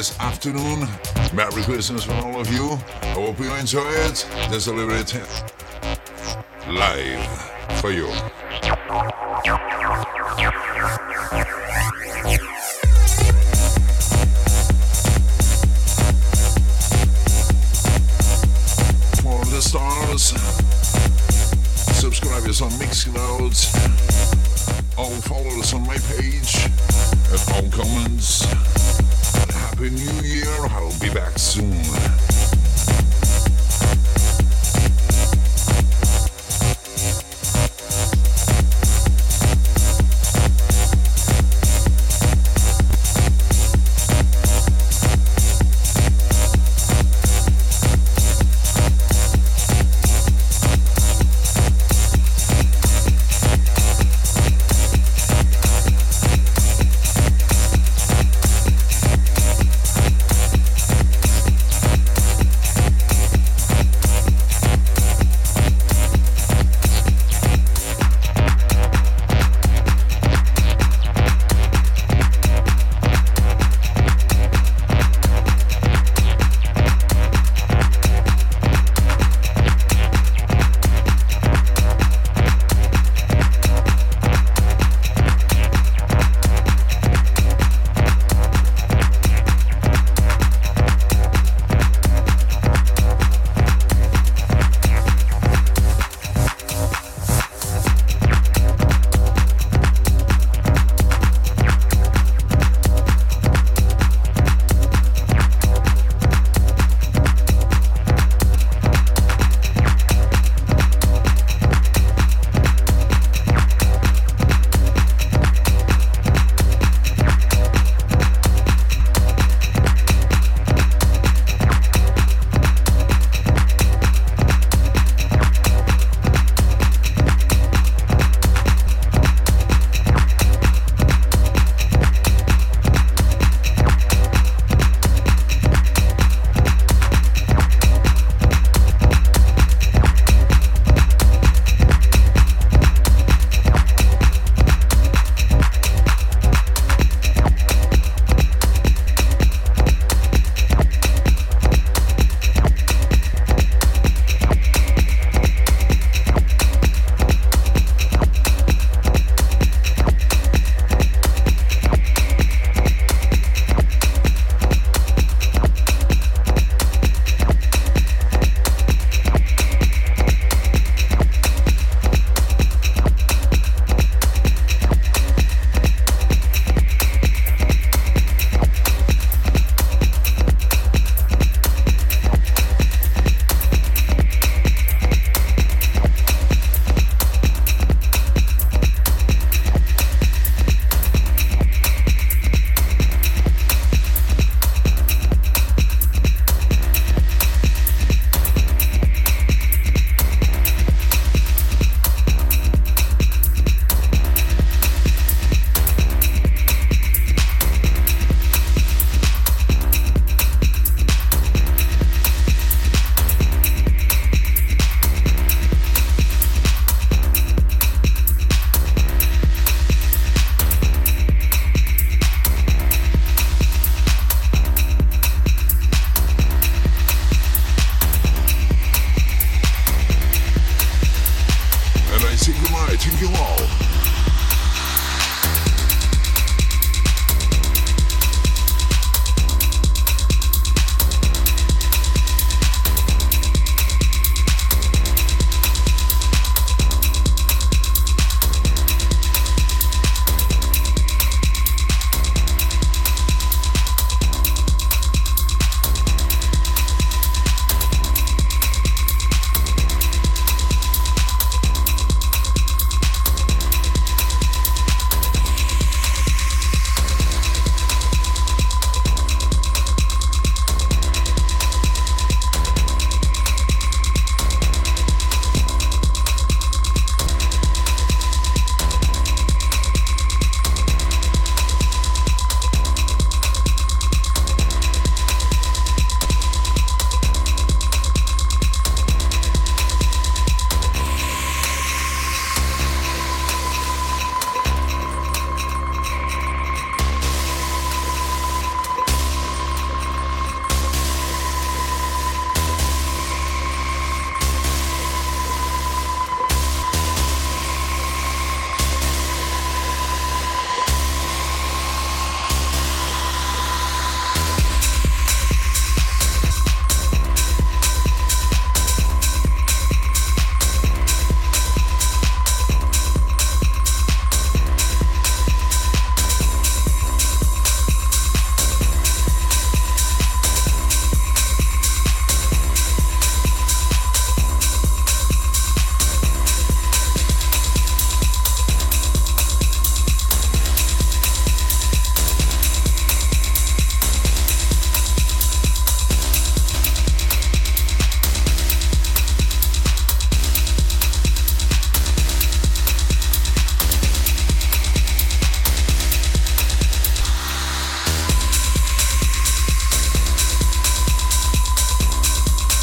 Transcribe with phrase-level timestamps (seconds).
[0.00, 0.88] This afternoon.
[1.34, 2.70] Merry Christmas from all of you.
[3.02, 4.26] I hope you enjoy it.
[4.48, 4.96] There's a little
[6.66, 7.28] live
[7.82, 8.10] for you.